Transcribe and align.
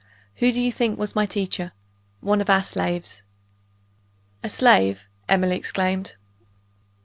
Who 0.37 0.51
do 0.51 0.59
you 0.59 0.71
think 0.71 0.97
was 0.97 1.13
my 1.15 1.27
teacher? 1.27 1.73
One 2.21 2.41
of 2.41 2.49
our 2.49 2.63
slaves." 2.63 3.21
"A 4.41 4.49
slave!" 4.49 5.03
Emily 5.29 5.55
exclaimed. 5.55 6.15